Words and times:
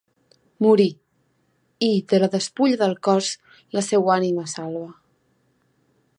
Morí; 0.65 0.87
i, 1.89 1.89
de 2.13 2.21
la 2.23 2.31
despulla 2.37 2.81
del 2.83 2.97
cos 3.09 3.31
la 3.79 3.87
seua 3.93 4.17
ànima 4.19 4.51
salva. 4.57 4.91